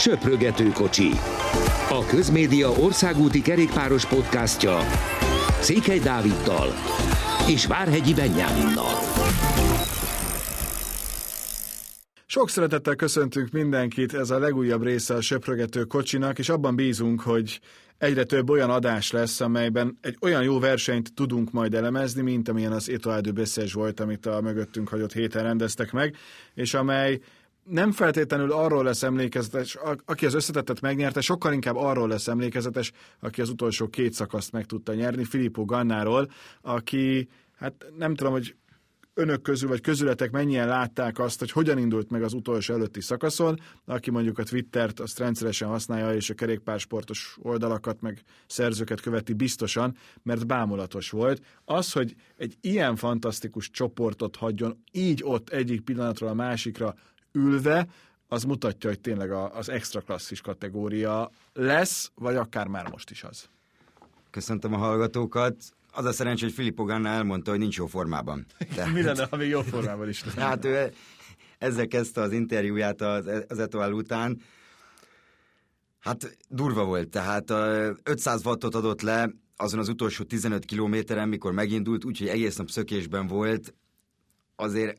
[0.00, 1.10] Söprögető kocsi.
[1.90, 4.78] A Közmédia országúti kerékpáros podcastja
[5.60, 6.68] Székely Dáviddal
[7.48, 8.92] és Várhegyi Benyáminnal.
[12.26, 17.60] Sok szeretettel köszöntünk mindenkit, ez a legújabb része a Söprögető kocsinak, és abban bízunk, hogy
[17.98, 22.72] egyre több olyan adás lesz, amelyben egy olyan jó versenyt tudunk majd elemezni, mint amilyen
[22.72, 26.16] az Etoile de volt, amit a mögöttünk hagyott héten rendeztek meg,
[26.54, 27.20] és amely
[27.64, 33.40] nem feltétlenül arról lesz emlékezetes, aki az összetettet megnyerte, sokkal inkább arról lesz emlékezetes, aki
[33.40, 37.28] az utolsó két szakaszt meg tudta nyerni, Filippo Gannáról, aki,
[37.58, 38.54] hát nem tudom, hogy
[39.14, 43.60] önök közül, vagy közületek mennyien látták azt, hogy hogyan indult meg az utolsó előtti szakaszon,
[43.84, 49.96] aki mondjuk a Twittert azt rendszeresen használja, és a kerékpársportos oldalakat, meg szerzőket követi biztosan,
[50.22, 51.42] mert bámulatos volt.
[51.64, 56.94] Az, hogy egy ilyen fantasztikus csoportot hagyjon így ott egyik pillanatról a másikra
[57.32, 57.86] ülve,
[58.28, 63.48] az mutatja, hogy tényleg az extra klasszis kategória lesz, vagy akár már most is az.
[64.30, 65.54] Köszöntöm a hallgatókat.
[65.92, 68.46] Az a szerencsé, hogy Filippo Ganna elmondta, hogy nincs jó formában.
[68.74, 68.86] De...
[68.92, 70.40] Mi lenne, ha még jó formában is lenne?
[70.40, 70.92] Hát ő
[71.58, 74.40] ezzel kezdte az interjúját az, az Etoile után.
[75.98, 77.50] Hát durva volt, tehát
[78.02, 83.26] 500 wattot adott le azon az utolsó 15 kilométeren, mikor megindult, úgyhogy egész nap szökésben
[83.26, 83.74] volt.
[84.56, 84.98] Azért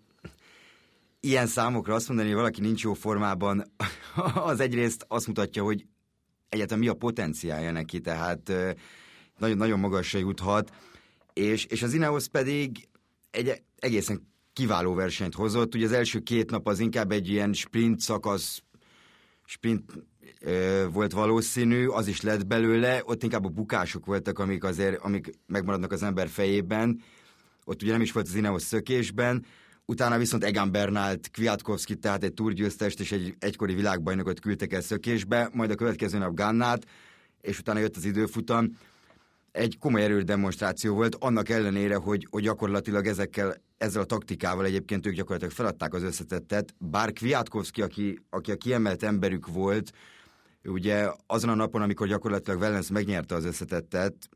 [1.22, 3.64] ilyen számokra azt mondani, hogy valaki nincs jó formában,
[4.33, 5.86] az egyrészt azt mutatja, hogy
[6.50, 8.52] egyáltalán mi a potenciálja neki, tehát
[9.38, 10.72] nagyon, nagyon magasra juthat,
[11.33, 12.88] és, és az Ineos pedig
[13.31, 15.75] egy egészen kiváló versenyt hozott.
[15.75, 18.61] Ugye az első két nap az inkább egy ilyen sprint szakasz,
[19.45, 19.92] sprint
[20.39, 25.31] ö, volt valószínű, az is lett belőle, ott inkább a bukások voltak, amik azért, amik
[25.47, 27.02] megmaradnak az ember fejében.
[27.64, 29.45] Ott ugye nem is volt az Ineos szökésben,
[29.92, 35.50] Utána viszont Egan Bernalt, Kwiatkowski, tehát egy túrgyőztest és egy egykori világbajnokot küldtek el szökésbe,
[35.53, 36.86] majd a következő nap Gannát,
[37.42, 38.78] és utána jött az időfutam.
[39.52, 45.14] Egy komoly erődemonstráció volt, annak ellenére, hogy, hogy gyakorlatilag ezekkel, ezzel a taktikával egyébként ők
[45.14, 49.92] gyakorlatilag feladták az összetettet, bár Kwiatkowski, aki, aki a kiemelt emberük volt,
[50.64, 54.30] ugye azon a napon, amikor gyakorlatilag Wellens megnyerte az összetettet,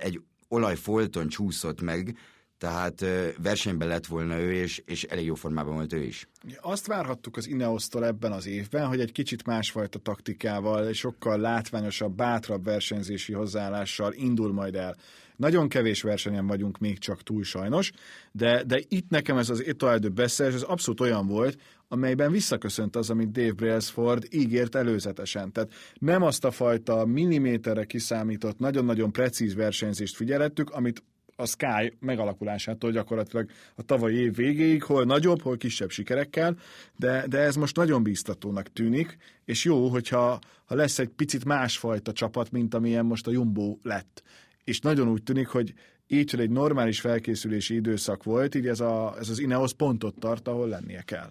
[0.00, 2.16] egy olajfolton csúszott meg,
[2.58, 3.04] tehát
[3.42, 6.28] versenyben lett volna ő, és, és elég jó formában volt ő is.
[6.60, 12.64] Azt várhattuk az Ineosztól ebben az évben, hogy egy kicsit másfajta taktikával, sokkal látványosabb, bátrabb
[12.64, 14.96] versenyzési hozzáállással indul majd el.
[15.36, 17.92] Nagyon kevés versenyen vagyunk még csak túl sajnos,
[18.32, 21.58] de, de itt nekem ez az Etoile de Bessers, ez abszolút olyan volt,
[21.88, 25.52] amelyben visszaköszönt az, amit Dave Brailsford ígért előzetesen.
[25.52, 31.02] Tehát nem azt a fajta milliméterre kiszámított, nagyon-nagyon precíz versenyzést figyelettük, amit
[31.40, 36.56] a Sky megalakulásától gyakorlatilag a tavalyi év végéig, hol nagyobb, hol kisebb sikerekkel,
[36.96, 42.12] de, de ez most nagyon bíztatónak tűnik, és jó, hogyha ha lesz egy picit másfajta
[42.12, 44.22] csapat, mint amilyen most a Jumbo lett.
[44.64, 45.74] És nagyon úgy tűnik, hogy
[46.06, 50.48] így, hogy egy normális felkészülési időszak volt, így ez, a, ez az Ineos pontot tart,
[50.48, 51.30] ahol lennie kell.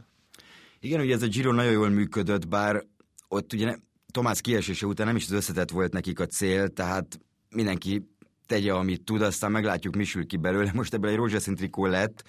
[0.79, 2.83] Igen, ugye ez a Giro nagyon jól működött, bár
[3.27, 3.75] ott ugye
[4.11, 7.19] Tomás kiesése után nem is az összetett volt nekik a cél, tehát
[7.49, 8.07] mindenki
[8.47, 10.71] tegye, amit tud, aztán meglátjuk, mi sül ki belőle.
[10.73, 12.23] Most ebből egy rózsaszín trikó lett,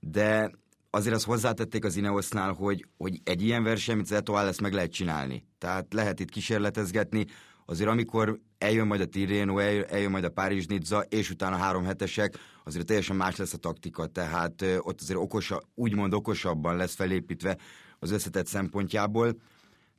[0.00, 0.50] de
[0.90, 4.72] azért azt hozzátették az Ineosnál, hogy, hogy egy ilyen verseny, mint az Etoile, ezt meg
[4.72, 5.44] lehet csinálni.
[5.58, 7.26] Tehát lehet itt kísérletezgetni,
[7.66, 12.38] azért amikor eljön majd a Tirreno, eljön majd a Párizs Nizza, és utána három hetesek,
[12.64, 17.56] azért teljesen más lesz a taktika, tehát ott azért okosa, úgymond okosabban lesz felépítve
[17.98, 19.36] az összetett szempontjából.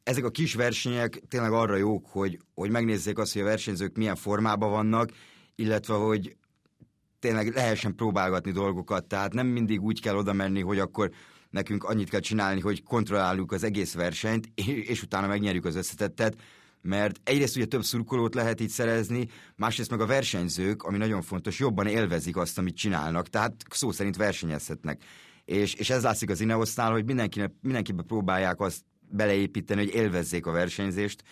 [0.03, 4.15] Ezek a kis versenyek tényleg arra jók, hogy, hogy megnézzék azt, hogy a versenyzők milyen
[4.15, 5.09] formában vannak,
[5.59, 6.35] illetve hogy
[7.19, 11.11] tényleg lehessen próbálgatni dolgokat, tehát nem mindig úgy kell oda menni, hogy akkor
[11.49, 14.49] nekünk annyit kell csinálni, hogy kontrolláljuk az egész versenyt,
[14.91, 16.35] és utána megnyerjük az összetettet,
[16.81, 21.59] mert egyrészt ugye több szurkolót lehet így szerezni, másrészt meg a versenyzők, ami nagyon fontos,
[21.59, 25.03] jobban élvezik azt, amit csinálnak, tehát szó szerint versenyezhetnek.
[25.45, 30.51] És, és ez látszik az Ineosznál, hogy mindenkinek, mindenkibe próbálják azt beleépíteni, hogy élvezzék a
[30.51, 31.23] versenyzést,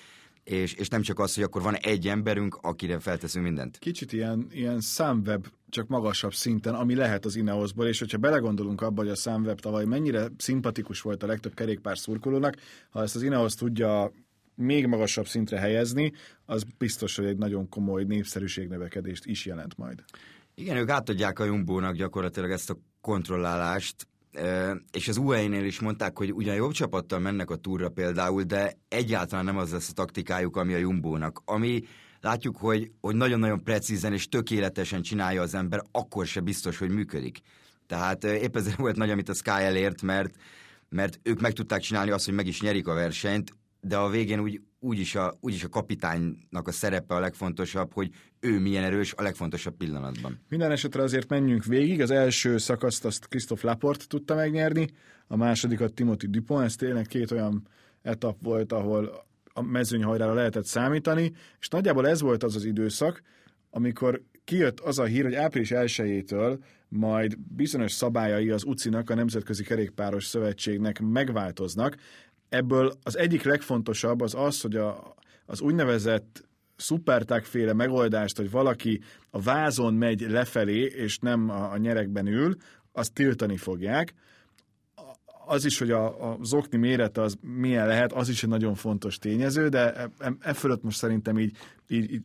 [0.50, 3.78] és, és nem csak az, hogy akkor van egy emberünk, akire felteszünk mindent.
[3.78, 9.02] Kicsit ilyen, ilyen számweb, csak magasabb szinten, ami lehet az Ineosból, és hogyha belegondolunk abba,
[9.02, 12.56] hogy a számweb tavaly mennyire szimpatikus volt a legtöbb kerékpár szurkolónak,
[12.90, 14.12] ha ezt az Ineos tudja
[14.56, 16.14] még magasabb szintre helyezni,
[16.46, 20.04] az biztos, hogy egy nagyon komoly népszerűségnövekedést is jelent majd.
[20.56, 24.08] Igen, ők átadják a Jumbónak gyakorlatilag ezt a kontrollálást,
[24.92, 29.46] és az UAE-nél is mondták, hogy ugyan jobb csapattal mennek a túra például, de egyáltalán
[29.46, 31.42] nem az lesz a taktikájuk, ami a Jumbónak.
[31.46, 31.84] Ami
[32.22, 37.40] látjuk, hogy, hogy nagyon-nagyon precízen és tökéletesen csinálja az ember, akkor se biztos, hogy működik.
[37.88, 40.36] Tehát épp ezért volt nagy, amit a Sky elért, mert,
[40.90, 43.52] mert ők meg tudták csinálni azt, hogy meg is nyerik a versenyt,
[43.82, 48.10] de a végén úgy, úgyis, a, úgyis a kapitánynak a szerepe a legfontosabb, hogy
[48.40, 50.40] ő milyen erős a legfontosabb pillanatban.
[50.50, 52.02] Minden esetre azért menjünk végig.
[52.02, 54.90] Az első szakaszt azt Christoph Laport tudta megnyerni,
[55.28, 56.66] a másodikat Timothy Dupont.
[56.66, 57.68] Ez tényleg két olyan
[58.02, 63.22] etap volt, ahol a mezőnyhajrára lehetett számítani, és nagyjából ez volt az az időszak,
[63.70, 66.36] amikor kijött az a hír, hogy április 1
[66.90, 71.96] majd bizonyos szabályai az UCI-nak, a Nemzetközi Kerékpáros Szövetségnek megváltoznak.
[72.50, 75.16] Ebből az egyik legfontosabb az az, hogy a,
[75.46, 81.78] az úgynevezett szuperták féle megoldást, hogy valaki a vázon megy lefelé, és nem a, a
[81.78, 82.56] nyerekben ül,
[82.92, 84.14] azt tiltani fogják.
[85.46, 89.18] Az is, hogy a, a zokni mérete az milyen lehet, az is egy nagyon fontos
[89.18, 90.10] tényező, de e,
[90.40, 91.58] e fölött most szerintem így,
[91.88, 92.24] így, így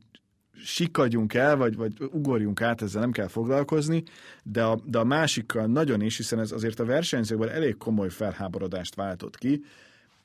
[0.64, 4.02] sikadjunk el, vagy, vagy ugorjunk át, ezzel nem kell foglalkozni,
[4.42, 8.94] de a, de a másikkal nagyon is, hiszen ez azért a versenyzőkben elég komoly felháborodást
[8.94, 9.62] váltott ki,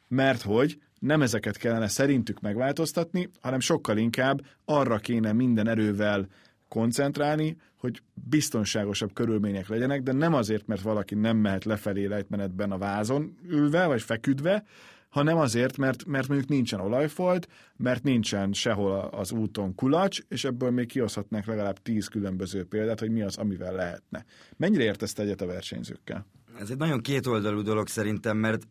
[0.08, 6.28] mert hogy nem ezeket kellene szerintük megváltoztatni, hanem sokkal inkább arra kéne minden erővel
[6.68, 12.78] koncentrálni, hogy biztonságosabb körülmények legyenek, de nem azért, mert valaki nem mehet lefelé lejtmenetben a
[12.78, 14.64] vázon ülve, vagy feküdve,
[15.10, 20.72] hanem azért, mert, mert mondjuk nincsen olajfolt, mert nincsen sehol az úton kulacs, és ebből
[20.72, 24.26] még kihozhatnánk legalább tíz különböző példát, hogy mi az, amivel lehetne.
[24.58, 26.26] Mennyire értesz egyet a versenyzőkkel?
[26.60, 28.68] Ez egy nagyon kétoldalú dolog szerintem, mert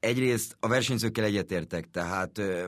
[0.00, 2.64] egyrészt a versenyzőkkel egyetértek, tehát ö,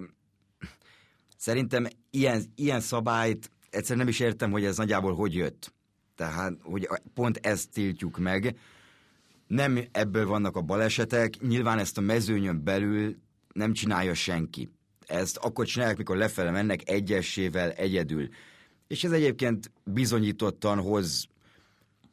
[1.36, 5.72] szerintem ilyen, ilyen szabályt egyszer nem is értem, hogy ez nagyjából hogy jött.
[6.14, 8.56] Tehát, hogy pont ezt tiltjuk meg,
[9.46, 13.16] nem ebből vannak a balesetek, nyilván ezt a mezőnyön belül
[13.52, 14.68] nem csinálja senki.
[15.06, 18.28] Ezt akkor csinálják, mikor lefele mennek egyesével egyedül.
[18.86, 21.26] És ez egyébként bizonyítottan hoz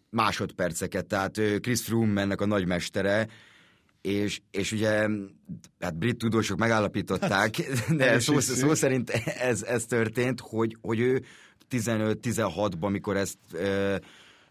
[0.09, 3.27] másodperceket, tehát Chris Froome ennek a nagymestere,
[4.01, 5.07] és, és ugye
[5.79, 7.55] hát brit tudósok megállapították,
[7.97, 11.23] de szó, szó szerint ez, ez történt, hogy, hogy ő
[11.69, 14.01] 15-16-ban, mikor ezt e,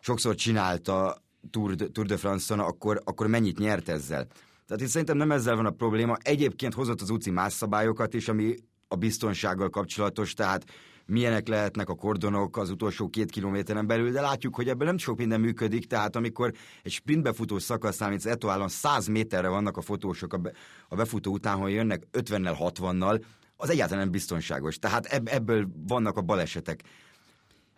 [0.01, 4.27] sokszor csinálta, Tour de, Tour de France-on, akkor, akkor mennyit nyert ezzel.
[4.67, 6.17] Tehát itt szerintem nem ezzel van a probléma.
[6.23, 8.55] Egyébként hozott az UCI más szabályokat is, ami
[8.89, 10.65] a biztonsággal kapcsolatos, tehát
[11.09, 15.19] milyenek lehetnek a kordonok az utolsó két kilométeren belül, de látjuk, hogy ebből nem sok
[15.19, 16.53] minden működik, tehát amikor
[16.83, 20.53] egy sprintbe futó szakasznál, mint az Etoálon 100 méterre vannak a fotósok a, be,
[20.89, 23.23] a befutó után, hogy jönnek 50-nel, 60-nal,
[23.57, 24.79] az egyáltalán nem biztonságos.
[24.79, 26.83] Tehát ebből vannak a balesetek.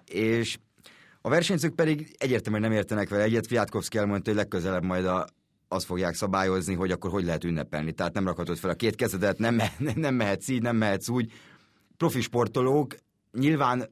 [0.04, 0.58] És
[1.20, 3.46] a versenyzők pedig egyértelműen nem értenek vele egyet.
[3.46, 5.26] Fiatkovszki elmondta, hogy legközelebb majd a,
[5.68, 7.92] azt fogják szabályozni, hogy akkor hogy lehet ünnepelni.
[7.92, 9.60] Tehát nem rakhatod fel a két kezedet, nem,
[9.94, 11.32] nem mehetsz így, nem mehetsz úgy.
[11.96, 12.94] Profi sportolók,
[13.32, 13.88] nyilván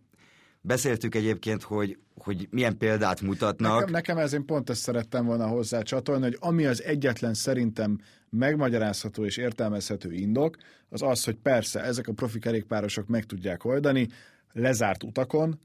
[0.61, 3.75] beszéltük egyébként, hogy, hogy milyen példát mutatnak.
[3.75, 7.99] Nekem, nekem ezért pont ezt szerettem volna hozzá csatolni, hogy ami az egyetlen szerintem
[8.31, 10.57] megmagyarázható és értelmezhető indok,
[10.89, 14.09] az az, hogy persze ezek a profi kerékpárosok meg tudják oldani,
[14.53, 15.61] lezárt utakon,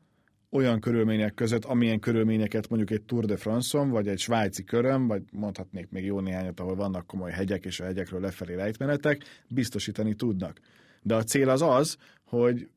[0.54, 5.24] olyan körülmények között, amilyen körülményeket mondjuk egy Tour de France-on, vagy egy svájci köröm, vagy
[5.31, 10.60] mondhatnék még jó néhányat, ahol vannak komoly hegyek, és a hegyekről lefelé rejtmenetek, biztosítani tudnak.
[11.02, 12.70] De a cél az az, hogy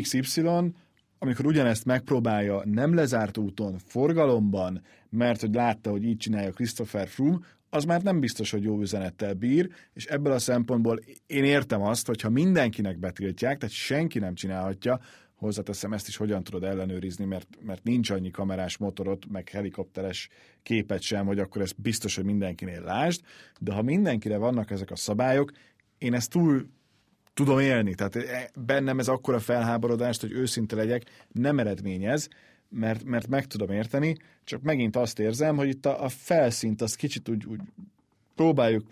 [0.00, 0.72] XY,
[1.18, 7.38] amikor ugyanezt megpróbálja nem lezárt úton, forgalomban, mert hogy látta, hogy így csinálja Christopher Froome,
[7.70, 12.06] az már nem biztos, hogy jó üzenettel bír, és ebből a szempontból én értem azt,
[12.06, 15.00] hogyha mindenkinek betiltják, tehát senki nem csinálhatja,
[15.34, 20.28] hozzáteszem ezt is hogyan tudod ellenőrizni, mert, mert nincs annyi kamerás motorot, meg helikopteres
[20.62, 23.20] képet sem, hogy akkor ez biztos, hogy mindenkinél lásd,
[23.60, 25.52] de ha mindenkire vannak ezek a szabályok,
[25.98, 26.68] én ezt túl
[27.34, 32.28] tudom élni, tehát e, bennem ez akkora felháborodást, hogy őszinte legyek, nem eredményez,
[32.68, 36.96] mert, mert meg tudom érteni, csak megint azt érzem, hogy itt a, a felszínt azt
[36.96, 37.60] kicsit úgy, úgy
[38.34, 38.86] próbáljuk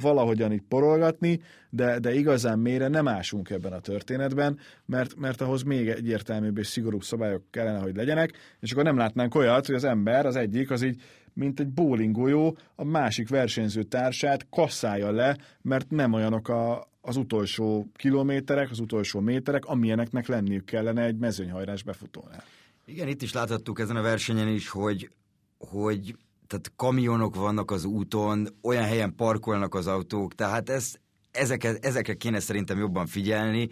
[0.00, 1.40] valahogyan itt porolgatni,
[1.70, 6.66] de, de igazán mélyre nem ásunk ebben a történetben, mert, mert ahhoz még egyértelműbb és
[6.66, 10.70] szigorúbb szabályok kellene, hogy legyenek, és akkor nem látnánk olyat, hogy az ember, az egyik,
[10.70, 11.02] az így
[11.32, 17.88] mint egy bowlingolyó a másik versenyző társát kasszálja le, mert nem olyanok a, az utolsó
[17.94, 22.44] kilométerek, az utolsó méterek, amilyeneknek lenniük kellene egy mezőnyhajrás befutónál.
[22.84, 25.10] Igen, itt is láthattuk ezen a versenyen is, hogy,
[25.58, 31.00] hogy tehát kamionok vannak az úton, olyan helyen parkolnak az autók, tehát ezt,
[31.30, 33.68] ezeket, ezekre kéne szerintem jobban figyelni.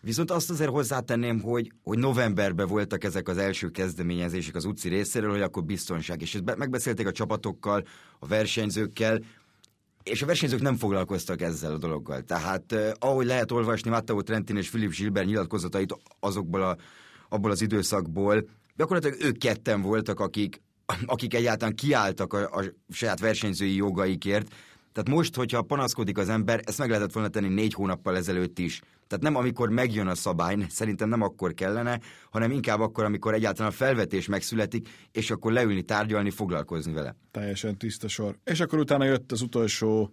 [0.00, 5.30] Viszont azt azért hozzátenném, hogy, hogy novemberben voltak ezek az első kezdeményezések az utci részéről,
[5.30, 6.22] hogy akkor biztonság.
[6.22, 7.84] És ezt megbeszélték a csapatokkal,
[8.18, 9.20] a versenyzőkkel,
[10.10, 12.22] és a versenyzők nem foglalkoztak ezzel a dologgal.
[12.22, 16.76] Tehát eh, ahogy lehet olvasni Matteo Trentin és Philip Gilbert nyilatkozatait azokból a,
[17.28, 20.62] abból az időszakból, gyakorlatilag ők ketten voltak, akik,
[21.06, 24.48] akik egyáltalán kiálltak a, a saját versenyzői jogaikért,
[24.92, 28.80] Tehát most, hogyha panaszkodik az ember, ezt meg lehetett volna tenni négy hónappal ezelőtt is.
[29.08, 33.70] Tehát nem amikor megjön a szabály, szerintem nem akkor kellene, hanem inkább akkor, amikor egyáltalán
[33.70, 37.16] a felvetés megszületik, és akkor leülni, tárgyalni, foglalkozni vele.
[37.30, 38.36] Teljesen tiszta sor.
[38.44, 40.12] És akkor utána jött az utolsó,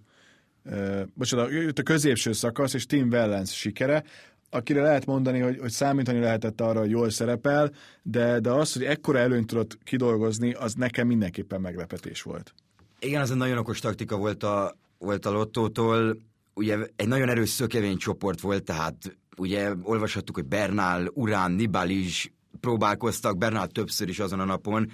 [0.65, 4.03] uh, bocsánat, jött a középső szakasz, és Tim Wellens sikere,
[4.49, 7.71] akire lehet mondani, hogy, hogy számítani lehetett arra, hogy jól szerepel,
[8.01, 12.53] de, de az, hogy ekkora előnyt tudott kidolgozni, az nekem mindenképpen meglepetés volt.
[12.99, 16.17] Igen, az egy nagyon okos taktika volt a, volt a lottótól.
[16.53, 22.33] Ugye egy nagyon erős szökevény csoport volt, tehát ugye olvashattuk, hogy Bernál, Urán, Nibal is
[22.59, 24.91] próbálkoztak, Bernál többször is azon a napon,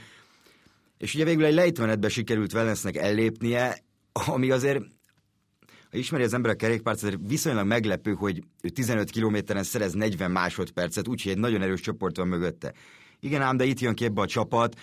[0.97, 3.77] és ugye végül egy lejtmenetbe sikerült Valencnek ellépnie,
[4.11, 4.83] ami azért
[5.91, 10.31] ha ismeri az ember a kerékpárt, azért viszonylag meglepő, hogy ő 15 kilométeren szerez 40
[10.31, 12.73] másodpercet, úgyhogy egy nagyon erős csoport van mögötte.
[13.19, 14.79] Igen ám, de itt jön ki ebbe a csapat,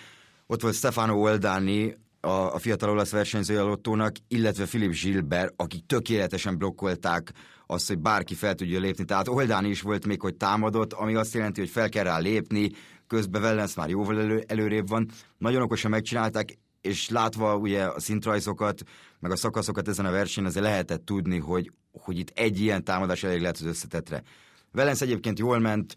[0.47, 5.85] ott volt Stefano Oldani, a, a fiatal olasz versenyzője a Lottónak, illetve Philip Gilbert, akik
[5.85, 7.31] tökéletesen blokkolták
[7.67, 9.03] azt, hogy bárki fel tudja lépni.
[9.05, 12.71] Tehát Oldani is volt még, hogy támadott, ami azt jelenti, hogy fel kell rá lépni,
[13.07, 15.09] közben Wellens már jóval elő, előrébb van.
[15.37, 18.83] Nagyon okosan megcsinálták, és látva ugye a szintrajzokat,
[19.19, 23.23] meg a szakaszokat ezen a versenyen, azért lehetett tudni, hogy, hogy itt egy ilyen támadás
[23.23, 24.23] elég lehet az összetetre.
[24.71, 25.95] Velensz egyébként jól ment,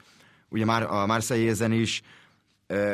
[0.48, 2.02] ugye már a Marseille-ezen is,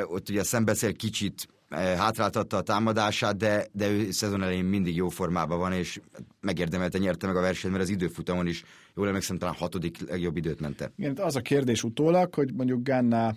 [0.04, 5.58] ott ugye szembeszél kicsit hátráltatta a támadását, de, de ő szezon elején mindig jó formában
[5.58, 6.00] van, és
[6.40, 10.60] megérdemelte, nyerte meg a versenyt, mert az időfutamon is, jól emlékszem, talán hatodik legjobb időt
[10.60, 10.92] mente.
[10.96, 13.34] Igen, az a kérdés utólag, hogy mondjuk Ganna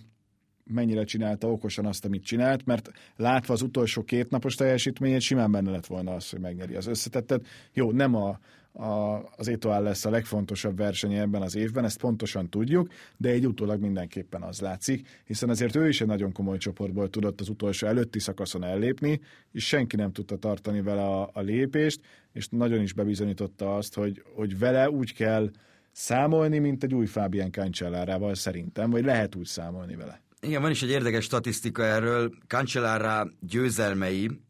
[0.69, 5.71] mennyire csinálta okosan azt, amit csinált, mert látva az utolsó két napos teljesítményét simán benne
[5.71, 7.45] lett volna az, hogy megnyeri az összetettet.
[7.73, 8.39] Jó, nem a,
[8.71, 13.47] a, az Etoile lesz a legfontosabb verseny ebben az évben, ezt pontosan tudjuk, de egy
[13.47, 17.87] utólag mindenképpen az látszik, hiszen azért ő is egy nagyon komoly csoportból tudott az utolsó
[17.87, 19.19] előtti szakaszon ellépni,
[19.51, 22.01] és senki nem tudta tartani vele a, a lépést,
[22.33, 25.49] és nagyon is bebizonyította azt, hogy, hogy vele úgy kell
[25.91, 30.21] számolni, mint egy új Fábián Cancellárával szerintem, vagy lehet úgy számolni vele.
[30.41, 32.31] Igen, van is egy érdekes statisztika erről.
[32.47, 34.41] Cancellára győzelmei,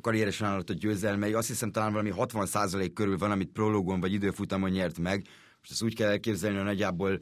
[0.00, 4.70] karrieresen állott a győzelmei, azt hiszem talán valami 60% körül van, amit prologon vagy időfutamon
[4.70, 5.26] nyert meg.
[5.58, 7.20] Most ezt úgy kell elképzelni, hogy nagyjából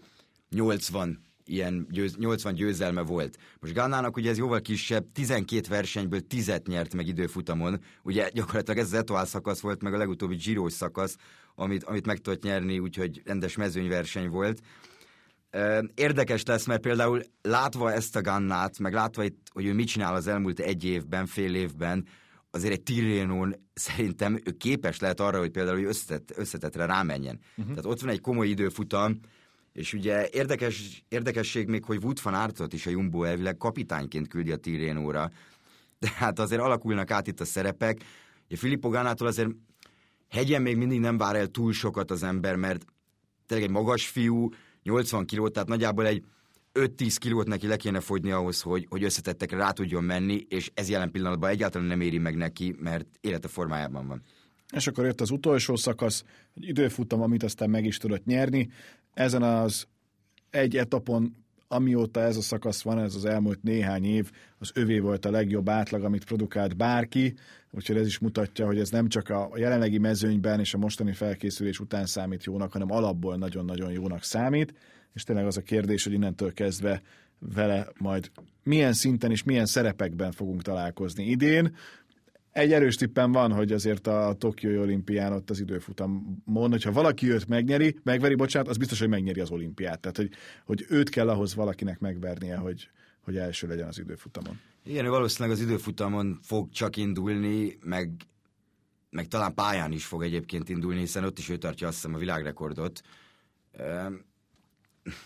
[0.51, 3.39] 80 ilyen győz, 80 győzelme volt.
[3.61, 7.81] Most Gannának ugye ez jóval kisebb, 12 versenyből 10 nyert meg időfutamon.
[8.03, 11.17] Ugye gyakorlatilag ez az Etoile szakasz volt, meg a legutóbbi Giro szakasz,
[11.55, 14.61] amit, amit meg tudott nyerni, úgyhogy rendes mezőnyverseny volt.
[15.95, 20.15] Érdekes lesz, mert például látva ezt a Gannát, meg látva itt, hogy ő mit csinál
[20.15, 22.07] az elmúlt egy évben, fél évben,
[22.51, 27.41] azért egy Tirénón szerintem ő képes lehet arra, hogy például összetett, összetetre rámenjen.
[27.51, 27.67] Uh-huh.
[27.67, 29.21] Tehát ott van egy komoly időfutam,
[29.73, 34.53] és ugye érdekes, érdekesség még, hogy Wood van Artot is a Jumbo elvileg kapitányként küldi
[34.53, 35.31] a Tirénóra.
[35.99, 38.01] De hát azért alakulnak át itt a szerepek.
[38.51, 39.51] A Filippo Gánától azért
[40.29, 42.85] hegyen még mindig nem vár el túl sokat az ember, mert
[43.47, 44.49] tényleg egy magas fiú,
[44.87, 46.25] 80 kilót, tehát nagyjából egy
[46.75, 50.89] 5-10 kilót neki le kéne fogyni ahhoz, hogy, hogy összetettekre rá tudjon menni, és ez
[50.89, 54.23] jelen pillanatban egyáltalán nem éri meg neki, mert élete formájában van.
[54.73, 56.25] És akkor jött az utolsó szakasz,
[56.55, 58.69] egy időfutam, amit aztán meg is tudott nyerni.
[59.13, 59.87] Ezen az
[60.51, 65.25] egy etapon, amióta ez a szakasz van, ez az elmúlt néhány év, az övé volt
[65.25, 67.35] a legjobb átlag, amit produkált bárki,
[67.71, 71.81] úgyhogy ez is mutatja, hogy ez nem csak a jelenlegi mezőnyben és a mostani felkészülés
[71.81, 74.75] után számít jónak, hanem alapból nagyon-nagyon jónak számít,
[75.15, 77.03] és tényleg az a kérdés, hogy innentől kezdve
[77.39, 78.31] vele majd
[78.63, 81.75] milyen szinten és milyen szerepekben fogunk találkozni idén.
[82.57, 87.49] Egy erős tippem van, hogy azért a Tokiói olimpián ott az időfutamon, hogyha valaki őt
[87.49, 90.01] megnyeri, megveri, bocsánat, az biztos, hogy megnyeri az olimpiát.
[90.01, 90.31] Tehát, hogy,
[90.65, 92.89] hogy őt kell ahhoz valakinek megvernie, hogy,
[93.21, 94.61] hogy első legyen az időfutamon.
[94.85, 98.11] Igen, valószínűleg az időfutamon fog csak indulni, meg,
[99.11, 102.19] meg talán pályán is fog egyébként indulni, hiszen ott is ő tartja azt hiszem a
[102.19, 103.01] világrekordot.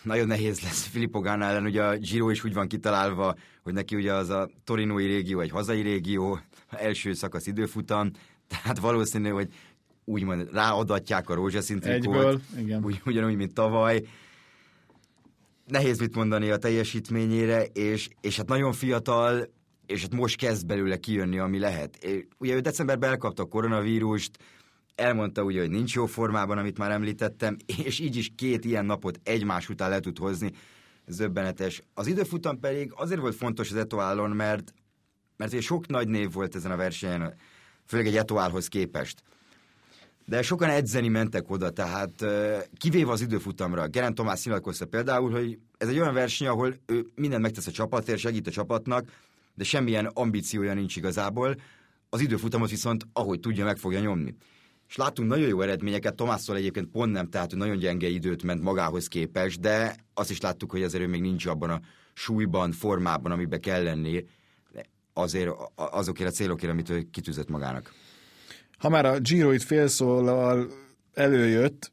[0.03, 3.95] Nagyon nehéz lesz Filippo Ganna ellen, ugye a Giro is úgy van kitalálva, hogy neki
[3.95, 8.11] ugye az a torinói régió, egy hazai régió, első szakasz időfutam,
[8.47, 9.47] tehát valószínű, hogy
[10.05, 12.83] úgymond ráadatják a rózsaszín trikót, igen.
[12.83, 14.03] Ugy, ugyanúgy, mint tavaly.
[15.65, 19.49] Nehéz mit mondani a teljesítményére, és, és hát nagyon fiatal,
[19.85, 21.95] és hát most kezd belőle kijönni, ami lehet.
[21.95, 24.37] És ugye ő decemberben elkapta a koronavírust,
[24.95, 29.19] elmondta ugye, hogy nincs jó formában, amit már említettem, és így is két ilyen napot
[29.23, 30.51] egymás után le tud hozni.
[31.07, 31.81] Zöbbenetes.
[31.93, 34.73] Az időfutam pedig azért volt fontos az Etoálon, mert,
[35.37, 37.35] mert sok nagy név volt ezen a versenyen,
[37.85, 39.23] főleg egy Etoálhoz képest.
[40.25, 42.25] De sokan edzeni mentek oda, tehát
[42.77, 43.87] kivéve az időfutamra.
[43.87, 48.19] Geren Tomás nyilatkozta például, hogy ez egy olyan verseny, ahol ő mindent megtesz a csapatért,
[48.19, 49.05] segít a csapatnak,
[49.53, 51.55] de semmilyen ambíciója nincs igazából.
[52.09, 54.35] Az időfutamot viszont, ahogy tudja, meg fogja nyomni.
[54.91, 59.07] És láttunk nagyon jó eredményeket, Tomászról egyébként pont nem, tehát nagyon gyenge időt ment magához
[59.07, 61.81] képes, de azt is láttuk, hogy azért ő még nincs abban a
[62.13, 64.25] súlyban, formában, amiben kell lenni,
[65.13, 67.93] azért azokért a célokért, amit ő kitűzött magának.
[68.77, 70.71] Ha már a Giro itt félszólal
[71.13, 71.91] előjött,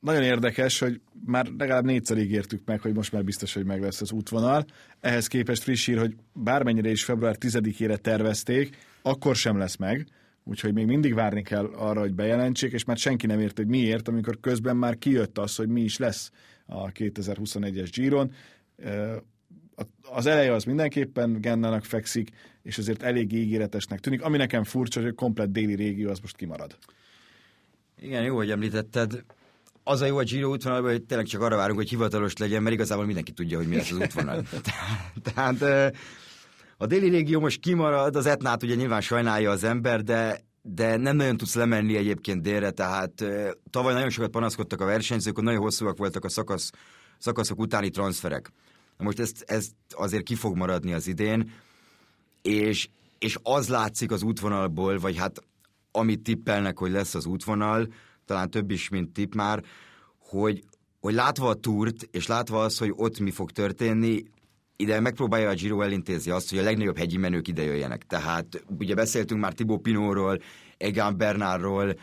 [0.00, 4.00] nagyon érdekes, hogy már legalább négyszer ígértük meg, hogy most már biztos, hogy meg lesz
[4.00, 4.64] az útvonal.
[5.00, 10.06] Ehhez képest friss hír, hogy bármennyire is február 10-ére tervezték, akkor sem lesz meg,
[10.50, 14.08] úgyhogy még mindig várni kell arra, hogy bejelentsék, és már senki nem ért, hogy miért,
[14.08, 16.30] amikor közben már kijött az, hogy mi is lesz
[16.66, 18.32] a 2021-es Giron.
[20.02, 22.30] Az eleje az mindenképpen Gennának fekszik,
[22.62, 24.22] és azért elég ígéretesnek tűnik.
[24.22, 26.78] Ami nekem furcsa, hogy a komplet déli régió az most kimarad.
[28.00, 29.24] Igen, jó, hogy említetted.
[29.82, 32.74] Az a jó a Giro útvonalban, hogy tényleg csak arra várunk, hogy hivatalos legyen, mert
[32.74, 34.44] igazából mindenki tudja, hogy mi lesz az útvonal.
[35.34, 35.94] Tehát
[36.82, 41.16] a déli régió most kimarad, az etnát ugye nyilván sajnálja az ember, de de nem
[41.16, 43.24] nagyon tudsz lemenni egyébként délre, tehát
[43.70, 46.70] tavaly nagyon sokat panaszkodtak a versenyzők, hogy nagyon hosszúak voltak a szakasz,
[47.18, 48.52] szakaszok utáni transferek.
[48.96, 51.52] Most ezt, ezt azért ki fog maradni az idén,
[52.42, 55.42] és, és az látszik az útvonalból, vagy hát
[55.92, 57.88] amit tippelnek, hogy lesz az útvonal,
[58.24, 59.64] talán több is, mint tipp már,
[60.18, 60.64] hogy,
[61.00, 64.22] hogy látva a túrt, és látva az, hogy ott mi fog történni,
[64.80, 68.06] ide megpróbálja a Giro elintézni azt, hogy a legnagyobb hegyi menők ide jöjjenek.
[68.06, 70.38] Tehát ugye beszéltünk már Tibó Pinóról,
[70.76, 71.94] Egan Bernárról,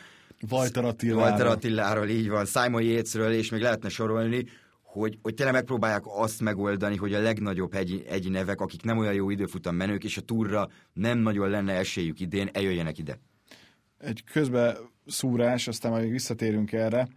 [0.49, 1.21] Walter Attiláról.
[1.21, 4.45] Walter Attiláról, így van, Simon Yatesről, és még lehetne sorolni,
[4.81, 9.13] hogy, hogy tényleg megpróbálják azt megoldani, hogy a legnagyobb hegyi, hegyi nevek, akik nem olyan
[9.13, 13.19] jó időfutam menők, és a túrra nem nagyon lenne esélyük idén, eljöjjenek ide.
[13.97, 17.07] Egy közbe szúrás, aztán majd visszatérünk erre,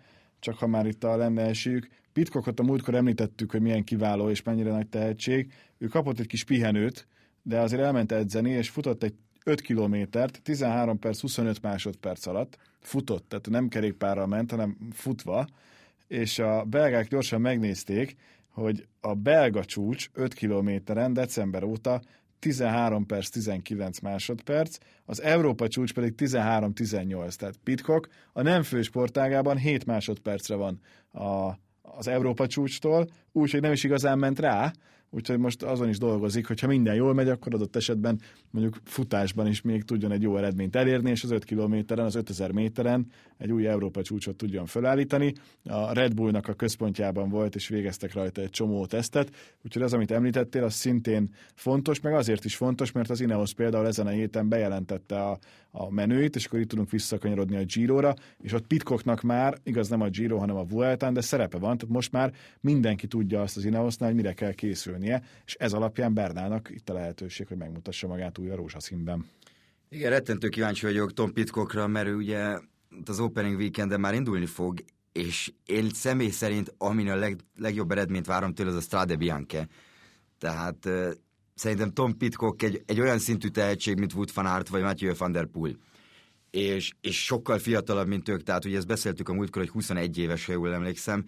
[0.41, 1.89] csak ha már itt a lenne esélyük.
[2.13, 5.53] Pitkokot a múltkor említettük, hogy milyen kiváló és mennyire nagy tehetség.
[5.79, 7.07] Ő kapott egy kis pihenőt,
[7.43, 12.59] de azért elment edzeni, és futott egy 5 kilométert 13 perc 25 másodperc alatt.
[12.81, 15.47] Futott, tehát nem kerékpárral ment, hanem futva,
[16.07, 18.17] és a belgák gyorsan megnézték,
[18.49, 22.01] hogy a belga csúcs 5 kilométeren december óta
[22.41, 29.57] 13 perc 19 másodperc, az Európa csúcs pedig 13-18, tehát Pitcock a nem fő sportágában
[29.57, 30.81] 7 másodpercre van
[31.13, 34.73] a, az Európa csúcstól, úgyhogy nem is igazán ment rá,
[35.11, 38.21] úgyhogy most azon is dolgozik, hogy ha minden jól megy, akkor adott esetben
[38.51, 42.51] mondjuk futásban is még tudjon egy jó eredményt elérni, és az 5 kilométeren, az 5000
[42.51, 43.07] méteren
[43.39, 45.33] egy új Európa csúcsot tudjon felállítani.
[45.65, 49.31] A Red Bullnak a központjában volt, és végeztek rajta egy csomó tesztet,
[49.65, 53.87] úgyhogy az, amit említettél, az szintén fontos, meg azért is fontos, mert az Ineos például
[53.87, 55.39] ezen a héten bejelentette a,
[55.71, 60.01] a menőit, és akkor itt tudunk visszakanyarodni a Giro-ra, és ott Pitkoknak már, igaz nem
[60.01, 63.65] a Giro, hanem a Vueltán, de szerepe van, tehát most már mindenki tudja azt az
[63.65, 64.53] Ineosnál, hogy mire kell
[65.01, 69.27] készülnie, és ez alapján Bernának itt a lehetőség, hogy megmutassa magát újra rózsaszínben.
[69.89, 72.59] Igen, rettentő kíváncsi vagyok Tom Pitkokra, mert ő ugye
[73.05, 78.27] az opening weekenden már indulni fog, és én személy szerint, amin a leg, legjobb eredményt
[78.27, 79.69] várom tőle, az a Strade Bianche.
[80.39, 81.11] Tehát uh,
[81.55, 85.33] szerintem Tom Pitcock egy, egy olyan szintű tehetség, mint Wood van Aert vagy Mathieu van
[85.33, 85.77] der Poel.
[86.51, 90.47] És, és sokkal fiatalabb, mint ők, tehát ugye ezt beszéltük a múltkor, hogy 21 éves,
[90.47, 91.25] ha jól emlékszem.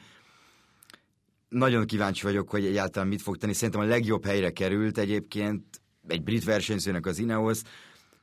[1.53, 3.53] Nagyon kíváncsi vagyok, hogy egyáltalán mit fog tenni.
[3.53, 7.61] Szerintem a legjobb helyre került egyébként egy brit versenyzőnek az Ineos.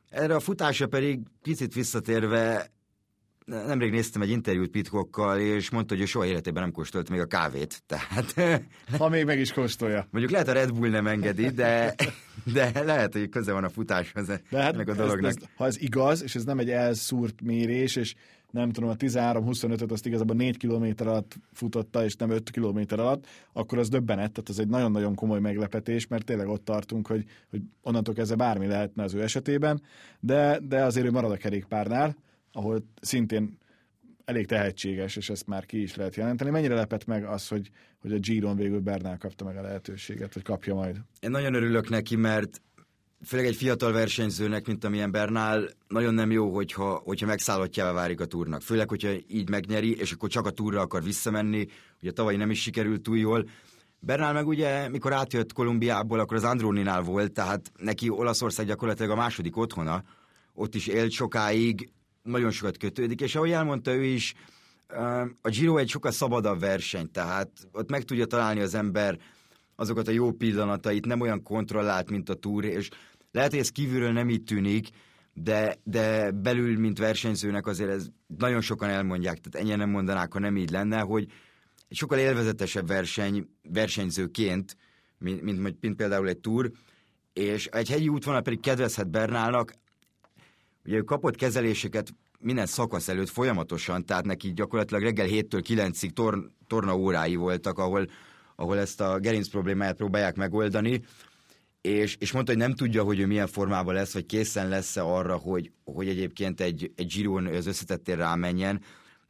[0.10, 2.72] Erre a futása pedig picit visszatérve
[3.50, 7.26] nemrég néztem egy interjút Pitcockkal, és mondta, hogy ő soha életében nem kóstolt még a
[7.26, 7.84] kávét.
[7.86, 8.34] Tehát...
[8.98, 10.08] Ha még meg is kóstolja.
[10.12, 11.96] Mondjuk lehet a Red Bull nem engedi, de,
[12.54, 15.30] de lehet, hogy köze van a futáshoz de hát ennek a dolognak.
[15.30, 18.16] Ez, ez, ha ez igaz, és ez nem egy elszúrt mérés, és
[18.52, 23.28] nem tudom, a 13-25-öt azt igazából 4 km alatt futotta, és nem 5 km alatt,
[23.54, 27.62] akkor az döbbenet, tehát ez egy nagyon-nagyon komoly meglepetés, mert tényleg ott tartunk, hogy, hogy
[27.82, 29.82] onnantól kezdve bármi lehetne az ő esetében,
[30.20, 32.16] de, de azért ő marad a kerékpárnál,
[32.52, 33.58] ahol szintén
[34.26, 36.50] elég tehetséges, és ezt már ki is lehet jelenteni.
[36.50, 40.44] Mennyire lepett meg az, hogy, hogy a Giron végül Bernál kapta meg a lehetőséget, vagy
[40.44, 41.02] kapja majd?
[41.20, 42.62] Én nagyon örülök neki, mert
[43.26, 48.26] főleg egy fiatal versenyzőnek, mint amilyen Bernál, nagyon nem jó, hogyha, hogyha megszállottjává válik a
[48.26, 48.62] túrnak.
[48.62, 51.68] Főleg, hogyha így megnyeri, és akkor csak a túrra akar visszamenni.
[52.02, 53.50] Ugye tavaly nem is sikerült túl jól.
[54.00, 59.16] Bernál meg ugye, mikor átjött Kolumbiából, akkor az Andróninál volt, tehát neki Olaszország gyakorlatilag a
[59.16, 60.04] második otthona.
[60.54, 61.90] Ott is élt sokáig,
[62.24, 64.34] nagyon sokat kötődik, és ahogy elmondta ő is,
[65.42, 69.20] a Giro egy sokkal szabadabb verseny, tehát ott meg tudja találni az ember
[69.76, 72.90] azokat a jó pillanatait, nem olyan kontrollált, mint a túr, és
[73.32, 74.90] lehet, hogy ez kívülről nem így tűnik,
[75.34, 80.40] de, de belül, mint versenyzőnek azért ez nagyon sokan elmondják, tehát ennyien nem mondanák, ha
[80.40, 81.28] nem így lenne, hogy
[81.88, 84.78] egy sokkal élvezetesebb verseny, versenyzőként,
[85.18, 86.72] mint, mint, mint például egy túr,
[87.34, 89.74] és egy hegyi útvonal pedig kedvezhet Bernálnak,
[90.86, 96.52] Ugye ő kapott kezeléseket minden szakasz előtt folyamatosan, tehát neki gyakorlatilag reggel 7-től 9-ig tor,
[96.68, 98.08] torna órái voltak, ahol,
[98.56, 101.02] ahol ezt a gerinc problémáját próbálják megoldani,
[101.82, 105.36] és, és mondta, hogy nem tudja, hogy ő milyen formában lesz, vagy készen lesz-e arra,
[105.36, 108.82] hogy, hogy egyébként egy, egy Giron az összetettél rámenjen,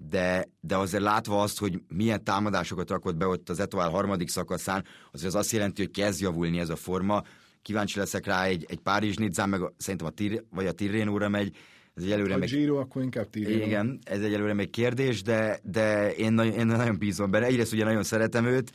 [0.10, 4.86] de, de azért látva azt, hogy milyen támadásokat rakott be ott az Etoile harmadik szakaszán,
[5.12, 7.24] azért az azt jelenti, hogy kezd javulni ez a forma.
[7.62, 11.30] Kíváncsi leszek rá egy, egy Párizs Nizzán, meg a, szerintem a Tir, vagy a Tirrénóra
[11.30, 11.56] megy,
[11.96, 12.50] ez egy előre a meg...
[12.50, 13.66] Giro, akkor inkább Tirreno.
[13.66, 17.46] Igen, ez egy előre még kérdés, de, de én, nagyon, én nagyon bízom benne.
[17.46, 18.72] Egyrészt ugye nagyon szeretem őt,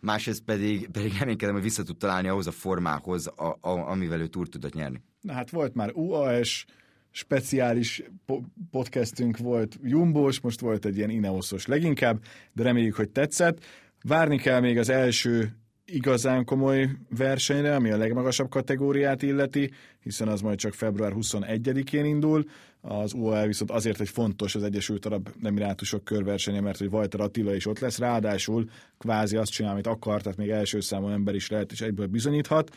[0.00, 4.26] másrészt pedig, pedig reménykedem, hogy vissza tud találni ahhoz a formához, a, a, amivel ő
[4.26, 5.02] túl tudott nyerni.
[5.20, 6.66] Na hát volt már UAS,
[7.10, 13.64] speciális po- podcastünk volt Jumbós, most volt egy ilyen Ineosos leginkább, de reméljük, hogy tetszett.
[14.02, 20.40] Várni kell még az első igazán komoly versenyre, ami a legmagasabb kategóriát illeti, hiszen az
[20.40, 22.44] majd csak február 21-én indul.
[22.88, 27.54] Az UAE viszont azért egy fontos az Egyesült Arab Emirátusok körversenye, mert hogy Vajtar Attila
[27.54, 31.48] is ott lesz, ráadásul kvázi azt csinál, amit akar, tehát még első számú ember is
[31.48, 32.76] lehet, és egyből bizonyíthat.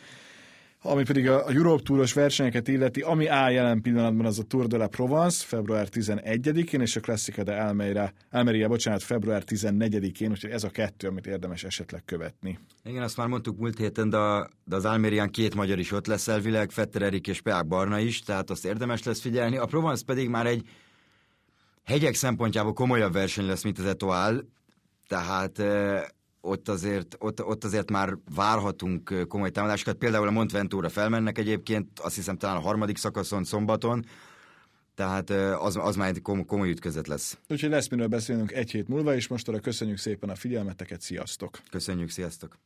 [0.82, 4.76] Ami pedig a Europe Touros versenyeket illeti, ami áll jelen pillanatban az a Tour de
[4.76, 10.64] la Provence február 11-én, és a Classica de Almeria, Almeria bocsánat, február 14-én, úgyhogy ez
[10.64, 12.58] a kettő, amit érdemes esetleg követni.
[12.84, 16.28] Igen, azt már mondtuk múlt héten, de, de az Almerián két magyar is ott lesz
[16.28, 19.56] elvileg, Fetter Erik és Peák Barna is, tehát azt érdemes lesz figyelni.
[19.56, 20.68] A Provence pedig már egy
[21.84, 24.40] hegyek szempontjából komolyabb verseny lesz, mint az Etoile,
[25.08, 26.02] tehát eh,
[26.40, 29.96] ott azért, ott, ott azért már várhatunk komoly támadásokat.
[29.96, 34.04] Például a Montventura felmennek egyébként, azt hiszem talán a harmadik szakaszon szombaton,
[34.94, 37.38] tehát az, az már egy komoly ütközet lesz.
[37.48, 41.60] Úgyhogy lesz miről beszélnünk egy hét múlva, és most arra köszönjük szépen a figyelmeteket, sziasztok!
[41.70, 42.58] Köszönjük, sziasztok!